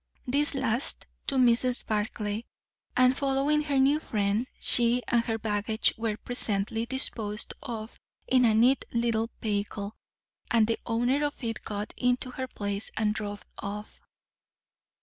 [0.25, 1.85] This last to Mrs.
[1.85, 2.43] Barclay.
[2.97, 8.55] And, following her new friend, she and her baggage were presently disposed of in a
[8.55, 9.95] neat little vehicle,
[10.49, 14.01] and the owner of it got into her place and drove off.